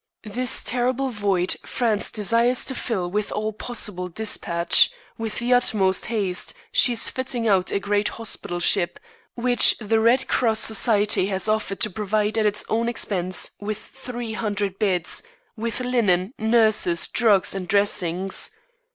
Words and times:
This 0.23 0.63
terrible 0.63 1.09
void 1.11 1.57
France 1.63 2.09
desires 2.09 2.65
to 2.65 2.73
fill 2.73 3.11
with 3.11 3.31
all 3.31 3.53
possible 3.53 4.07
dispatch. 4.07 4.89
With 5.19 5.37
the 5.37 5.53
utmost 5.53 6.07
haste, 6.07 6.55
she 6.71 6.93
is 6.93 7.07
fitting 7.09 7.47
out 7.47 7.71
a 7.71 7.79
great 7.79 8.07
hospital 8.09 8.59
ship, 8.59 8.99
which 9.35 9.77
the 9.79 9.99
Red 9.99 10.27
Cross 10.27 10.59
Society 10.61 11.27
has 11.27 11.47
offered 11.47 11.79
to 11.81 11.91
provide 11.91 12.35
at 12.39 12.47
its 12.47 12.65
own 12.67 12.89
expense 12.89 13.51
with 13.59 13.77
three 13.77 14.33
hundred 14.33 14.79
beds, 14.79 15.21
with 15.55 15.81
linen, 15.81 16.33
nurses, 16.39 17.07
drugs 17.07 17.53
and 17.53 17.67
dressings. 17.67 18.49